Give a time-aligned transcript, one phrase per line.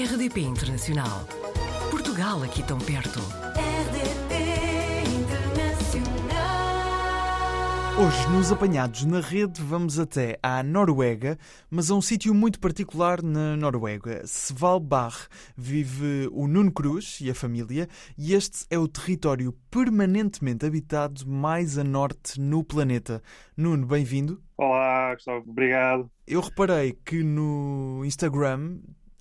[0.00, 1.26] RDP Internacional.
[1.90, 3.18] Portugal aqui tão perto.
[3.54, 4.32] RDP
[5.20, 6.40] Internacional.
[7.98, 11.36] Hoje, nos Apanhados na Rede, vamos até à Noruega,
[11.70, 14.22] mas a um sítio muito particular na Noruega.
[14.24, 17.86] Svalbard vive o Nuno Cruz e a família,
[18.16, 23.22] e este é o território permanentemente habitado mais a norte no planeta.
[23.54, 24.40] Nuno, bem-vindo.
[24.56, 26.10] Olá, Gustavo, obrigado.
[26.26, 28.78] Eu reparei que no Instagram,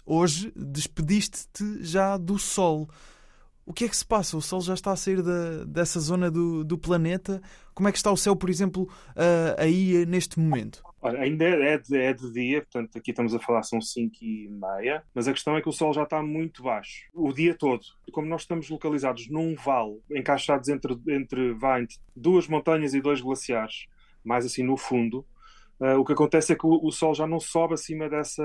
[0.10, 2.90] hoje, despediste-te já do Sol.
[3.66, 4.36] O que é que se passa?
[4.36, 7.40] O Sol já está a sair da- dessa zona do, do planeta?
[7.76, 10.82] Como é que está o céu, por exemplo, ah, aí neste momento?
[11.02, 14.50] Olha, ainda é de, é de dia, portanto aqui estamos a falar são 5 e
[14.50, 17.82] meia, mas a questão é que o sol já está muito baixo, o dia todo.
[18.12, 23.86] Como nós estamos localizados num vale, encaixados entre, entre, entre duas montanhas e dois glaciares,
[24.26, 25.26] mais assim no fundo,
[25.82, 28.44] ah, o que acontece é que o, o sol já não sobe acima, dessa,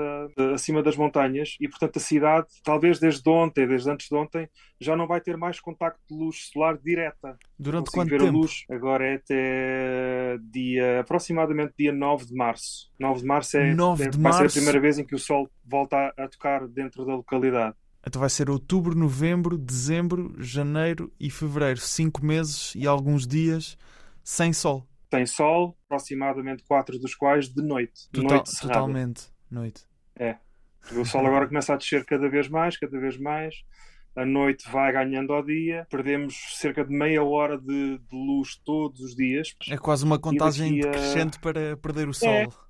[0.53, 4.95] acima das montanhas e, portanto, a cidade, talvez desde ontem, desde antes de ontem, já
[4.95, 7.37] não vai ter mais contacto de luz solar direta.
[7.57, 8.37] Durante Consigo quanto ver a tempo?
[8.37, 12.89] luz agora é até dia, aproximadamente dia 9 de março.
[12.99, 15.19] 9 de março é, 9 é- de vai ser a primeira vez em que o
[15.19, 17.75] sol volta a, a tocar dentro da localidade.
[18.07, 21.79] Então vai ser outubro, novembro, dezembro, janeiro e fevereiro.
[21.79, 23.77] Cinco meses e alguns dias
[24.23, 24.87] sem sol.
[25.09, 28.09] Tem sol, aproximadamente 4 dos quais de noite.
[28.11, 28.73] Total- noite cerrada.
[28.79, 29.23] totalmente.
[29.49, 29.83] Noite.
[30.91, 33.55] O sol agora começa a descer cada vez mais, cada vez mais.
[34.15, 35.85] A noite vai ganhando ao dia.
[35.89, 39.55] Perdemos cerca de meia hora de, de luz todos os dias.
[39.69, 42.29] É quase uma contagem a- decrescente para perder o sol.
[42.29, 42.47] É.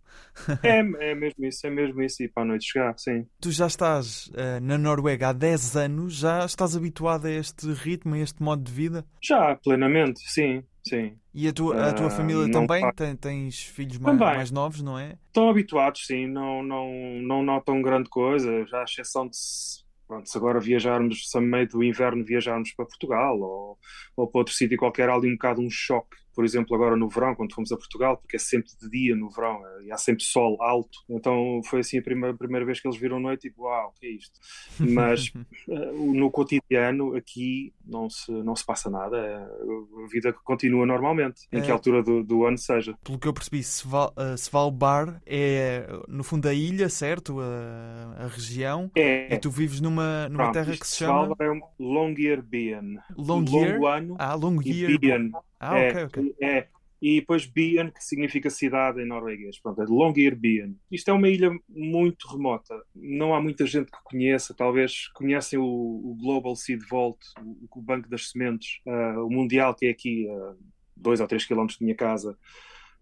[0.63, 2.21] É, é mesmo isso, é mesmo isso.
[2.21, 3.25] E para a noite chegar, sim.
[3.39, 8.15] Tu já estás eh, na Noruega há 10 anos, já estás habituado a este ritmo,
[8.15, 9.05] a este modo de vida?
[9.23, 11.19] Já, plenamente, sim, sim.
[11.33, 12.89] E a tua, a tua Ah, família também?
[12.89, 15.19] fa- Tem- tens filhos mais, mais novos, não é?
[15.27, 16.89] Estão habituados, sim, não, não,
[17.21, 21.41] não notam grande coisa, já à exceção de se, pronto, se agora viajarmos, se a
[21.41, 23.77] meio do inverno viajarmos para Portugal ou,
[24.15, 26.15] ou para outro sítio qualquer, há ali um bocado um choque.
[26.35, 29.29] Por exemplo, agora no verão, quando fomos a Portugal, porque é sempre de dia no
[29.29, 32.87] verão eh, e há sempre sol alto, então foi assim a primeira, primeira vez que
[32.87, 34.39] eles viram noite, tipo, uau, o que é isto?
[34.79, 35.31] Mas
[35.69, 41.47] eh, no cotidiano aqui não se, não se passa nada, eh, a vida continua normalmente,
[41.51, 41.71] em que É.
[41.71, 42.95] altura do, do ano seja.
[43.03, 47.39] Pelo que eu percebi, Sval, Svalbard é, no fundo, a ilha, certo?
[47.39, 48.91] A, a região.
[48.95, 52.99] É, E tu vives numa, numa Pronto, terra que se chama Svalbard é um Longyearbyen.
[53.17, 53.73] Longyear.
[53.73, 54.99] Longo ano Ah, e Longyear.
[54.99, 55.31] Bien.
[55.69, 56.35] Ah, é, ok, ok.
[56.41, 56.67] é.
[57.01, 59.59] E depois Bien, que significa cidade em norueguês.
[59.59, 60.75] Pronto, é Longyearbyen.
[60.89, 62.81] Isto é uma ilha muito remota.
[62.95, 64.55] Não há muita gente que conheça.
[64.55, 69.75] Talvez conhecem o, o Global Seed Vault, o, o Banco das Sementes, ah, o Mundial,
[69.75, 70.55] que é aqui a
[70.95, 72.37] dois ou três quilómetros da minha casa.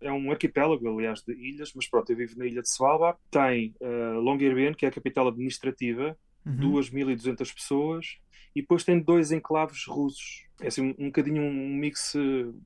[0.02, 3.18] É um arquipélago, aliás, de ilhas, mas pronto, eu vivo na ilha de Svalbard.
[3.32, 6.74] Tem uh, Longyearbyen, que é a capital administrativa, Uhum.
[6.74, 8.18] 2.200 pessoas
[8.56, 10.44] e depois tem dois enclaves russos.
[10.62, 12.14] É assim, um, um bocadinho um mix,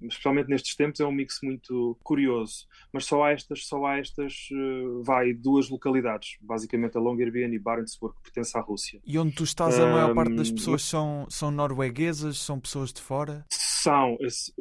[0.03, 2.67] especialmente nestes tempos, é um mix muito curioso.
[2.91, 7.59] Mas só há estas, só há estas, eh, vai, duas localidades, basicamente a Longyearbyen e
[7.59, 9.01] Barentsburg, que pertence à Rússia.
[9.05, 13.01] E onde tu estás, a maior parte das pessoas são, são norueguesas, são pessoas de
[13.01, 13.45] fora?
[13.49, 14.17] São,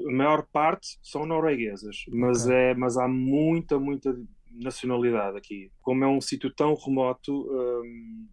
[0.07, 2.55] a maior parte são norueguesas, mas, Ok.
[2.55, 4.17] é, mas há muita, muita
[4.51, 5.71] nacionalidade aqui.
[5.83, 8.27] Como é um sítio tão remoto hum,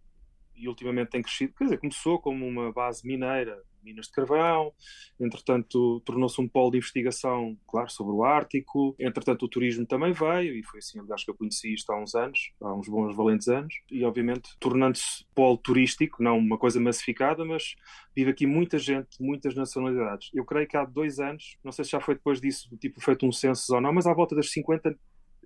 [0.56, 4.72] e ultimamente tem crescido, quer dizer, começou como uma base mineira, minas de carvão,
[5.20, 10.56] entretanto tornou-se um polo de investigação, claro, sobre o Ártico, entretanto o turismo também veio,
[10.56, 13.48] e foi assim, aliás, que eu conheci isto há uns anos, há uns bons valentes
[13.48, 17.74] anos, e obviamente tornando-se polo turístico, não uma coisa massificada, mas
[18.16, 20.30] vive aqui muita gente, muitas nacionalidades.
[20.32, 23.26] Eu creio que há dois anos, não sei se já foi depois disso, tipo, feito
[23.26, 24.98] um censo ou não, mas à volta das 50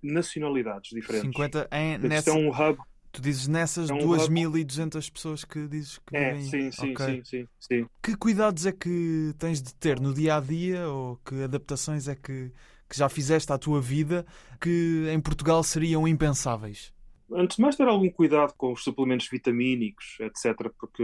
[0.02, 1.28] nacionalidades diferentes.
[1.28, 2.78] 50 em, é um hub.
[3.18, 6.44] Tu dizes nessas é um 2.200 pessoas que dizes que É, vivem.
[6.44, 7.04] sim, sim, Ok.
[7.04, 7.86] sim, sim, sim.
[8.00, 12.14] Que cuidados é que tens de ter no dia a dia ou que adaptações é
[12.14, 12.52] que,
[12.88, 14.24] que já fizeste à tua vida
[14.60, 16.92] que em Portugal seriam impensáveis?
[17.32, 21.02] Antes de mais, ter algum cuidado com os suplementos vitamínicos, etc., porque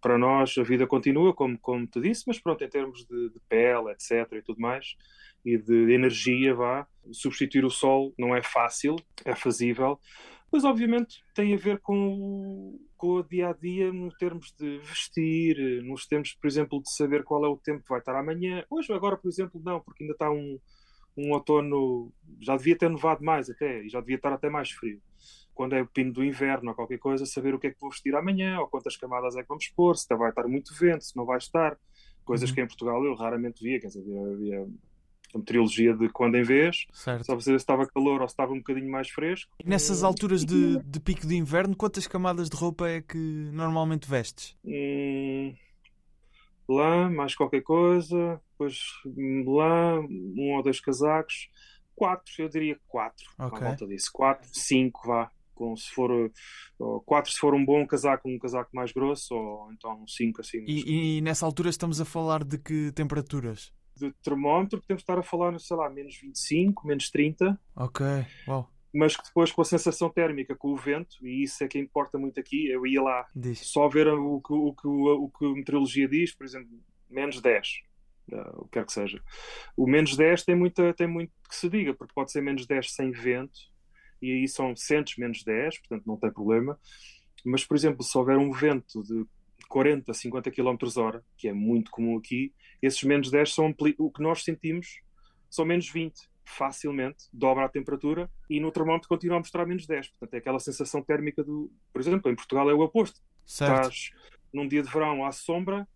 [0.00, 3.40] para nós a vida continua, como, como te disse, mas pronto, em termos de, de
[3.50, 4.96] pele, etc., e tudo mais,
[5.44, 9.98] e de energia, vá, substituir o sol não é fácil, é fazível,
[10.52, 14.78] mas obviamente tem a ver com o, com o dia a dia, nos termos de
[14.78, 18.64] vestir, nos termos, por exemplo, de saber qual é o tempo que vai estar amanhã.
[18.68, 20.58] Hoje, agora, por exemplo, não, porque ainda está um,
[21.16, 25.00] um outono, já devia ter nevado mais até, e já devia estar até mais frio
[25.60, 27.90] quando é o pino do inverno ou qualquer coisa, saber o que é que vou
[27.90, 31.14] vestir amanhã, ou quantas camadas é que vamos pôr, se vai estar muito vento, se
[31.14, 31.78] não vai estar.
[32.24, 32.54] Coisas Uhum.
[32.54, 34.66] que em Portugal eu raramente via, quer dizer, havia,
[35.30, 37.24] havia a meteorologia de quando em vez, Certo.
[37.24, 39.50] só para saber se estava calor ou se estava um bocadinho mais fresco.
[39.64, 43.18] E nessas alturas de, de pico de inverno, quantas camadas de roupa é que
[43.52, 44.56] normalmente vestes?
[44.64, 45.54] Hum,
[46.68, 51.48] lã, mais qualquer coisa, depois lã, um ou dois casacos,
[51.94, 53.58] quatro, eu diria quatro, Ok.
[53.58, 55.30] à volta disso, quatro, cinco, vá.
[55.54, 56.10] Com, se for
[56.78, 60.64] ou quatro se for um bom casaco, um casaco mais grosso, ou então cinco assim.
[60.66, 63.70] E, e nessa altura estamos a falar de que temperaturas?
[64.08, 68.06] De termómetro podemos estar a falar, sei lá, menos 25, menos 30, Ok,
[68.48, 71.78] uau, mas que depois com a sensação térmica, com o vento, e isso é que
[71.78, 73.60] importa muito aqui, eu ia lá diz.
[73.60, 76.68] só ver o que, o que, o que a meteorologia diz, por exemplo,
[77.08, 77.68] menos 10,
[78.32, 79.22] eh, o que quer que seja.
[79.76, 82.92] O menos 10 tem, muita, tem muito que se diga, porque pode ser menos 10
[82.92, 83.60] sem vento,
[84.20, 86.78] e aí são centos menos 10, portanto não tem problema.
[87.44, 89.24] Mas, por exemplo, se houver um vento de
[89.70, 92.52] 40, 50 km hora, que é muito comum aqui,
[92.82, 95.00] esses menos 10 são o que nós sentimos
[95.48, 96.14] são menos 20,
[96.44, 100.08] facilmente, dobra a temperatura, e no termómetro continua a mostrar menos 10.
[100.10, 101.70] Portanto, é aquela sensação térmica do.
[101.92, 103.90] Por exemplo, em Portugal é o oposto Certo.
[103.90, 104.10] estás
[104.52, 105.86] num dia de verão à sombra,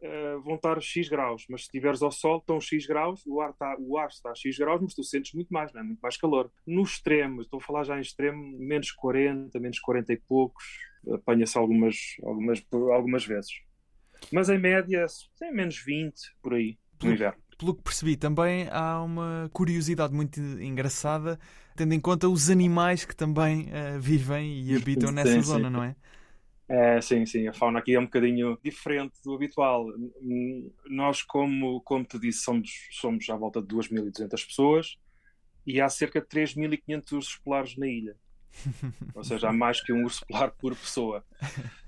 [0.00, 3.50] eh, vão estar X graus, mas se estiveres ao sol, estão X graus, o ar,
[3.50, 5.84] está, o ar está a X graus, mas tu sentes muito mais, não é?
[5.84, 6.50] muito mais calor.
[6.64, 10.64] No extremo, estou a falar já em extremo, menos 40, menos 40 e poucos,
[11.12, 13.50] apanha-se algumas, algumas, algumas vezes.
[14.32, 15.04] Mas em média,
[15.38, 17.42] tem menos 20 por aí, no inverno.
[17.58, 21.40] Pelo que percebi, também há uma curiosidade muito engraçada,
[21.74, 25.42] tendo em conta os animais que também eh, vivem e habitam nessa sim.
[25.42, 25.96] zona, não é?
[26.68, 29.86] É, sim, sim, a fauna aqui é um bocadinho diferente do habitual.
[30.86, 34.98] Nós, como, como te disse, somos, somos à volta de 2.200 pessoas
[35.66, 38.16] e há cerca de 3.500 ursos polares na ilha.
[39.14, 41.24] Ou seja, há mais que um urso polar por pessoa.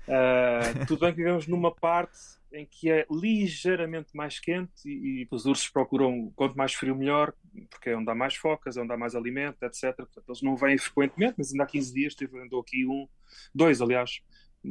[0.07, 2.17] Ah, tudo bem que vivemos numa parte
[2.51, 7.33] em que é ligeiramente mais quente e, e os ursos procuram quanto mais frio melhor,
[7.69, 9.95] porque é onde há mais focas, é onde há mais alimento, etc.
[9.95, 13.07] Portanto, eles não vêm frequentemente, mas ainda há 15 dias teve, andou aqui um,
[13.55, 14.21] dois, aliás,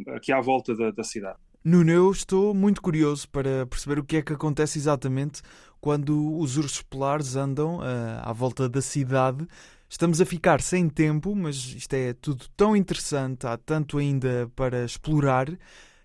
[0.08, 1.38] aqui à volta da, da cidade.
[1.62, 5.42] Nuno, eu estou muito curioso para perceber o que é que acontece exatamente
[5.78, 9.46] quando os ursos polares andam ah, à volta da cidade.
[9.88, 14.84] Estamos a ficar sem tempo, mas isto é tudo tão interessante, há tanto ainda para
[14.84, 15.48] explorar,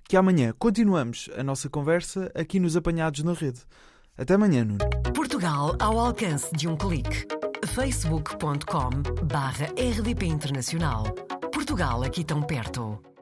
[0.04, 3.62] que amanhã continuamos a nossa conversa aqui nos Apanhados na Rede.
[4.18, 4.80] Até amanhã, Nuno.
[5.14, 7.26] Portugal ao alcance de um clique.
[7.68, 8.90] facebook.com
[9.26, 11.04] barra rdp internacional.
[11.54, 13.15] Portugal aqui tão perto.